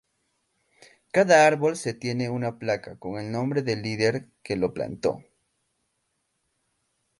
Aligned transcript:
Cada 1.11 1.45
árbol 1.45 1.77
se 1.77 1.93
tiene 1.93 2.31
una 2.31 2.57
placa 2.57 2.97
con 2.97 3.19
el 3.19 3.31
nombre 3.31 3.61
del 3.61 3.83
líder 3.83 4.29
que 4.41 4.55
lo 4.55 4.73
plantó. 4.73 5.23